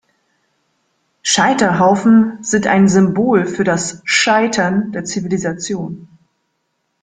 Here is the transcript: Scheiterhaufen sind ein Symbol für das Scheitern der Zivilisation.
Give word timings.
Scheiterhaufen 1.21 2.39
sind 2.43 2.65
ein 2.65 2.87
Symbol 2.89 3.45
für 3.45 3.63
das 3.63 4.01
Scheitern 4.03 4.91
der 4.91 5.05
Zivilisation. 5.05 6.07